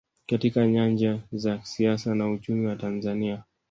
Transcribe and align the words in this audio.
katika 0.27 0.67
nyanja 0.67 1.19
za 1.31 1.59
siasa 1.63 2.15
na 2.15 2.29
uchumi 2.31 2.67
wa 2.67 2.75
Tanzania 2.75 3.43